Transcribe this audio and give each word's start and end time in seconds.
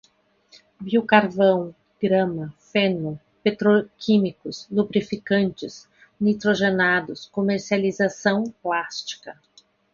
biocarvão, 0.81 1.75
grama, 2.01 2.51
feno, 2.57 3.19
petroquímicos, 3.43 4.67
lubrificantes, 4.71 5.87
nitrogenados, 6.19 7.27
comercialização, 7.27 8.45
plástica 8.63 9.39